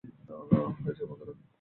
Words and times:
হয়েছে, 0.79 1.03
বন্ধুরা! 1.05 1.33